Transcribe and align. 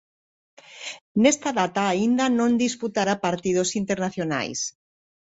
Nesta 1.23 1.49
data 1.59 1.81
aínda 1.87 2.25
non 2.39 2.51
disputara 2.65 3.15
partidos 3.27 3.69
internacionais. 3.81 4.59